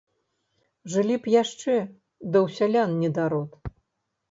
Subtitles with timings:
[0.93, 1.75] Жылі б яшчэ,
[2.31, 3.51] ды ў сялян недарод.